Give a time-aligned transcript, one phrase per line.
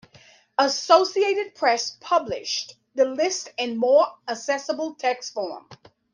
[0.57, 5.69] Associated Press published the list in more accessible text form.